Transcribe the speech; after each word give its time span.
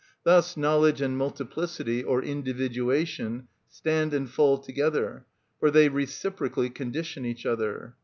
Thus 0.23 0.57
knowledge 0.57 0.99
and 0.99 1.15
multiplicity, 1.15 2.03
or 2.03 2.23
individuation, 2.23 3.47
stand 3.69 4.15
and 4.15 4.27
fall 4.27 4.57
together, 4.57 5.27
for 5.59 5.69
they 5.69 5.89
reciprocally 5.89 6.71
condition 6.71 7.23
each 7.23 7.45
other. 7.45 7.93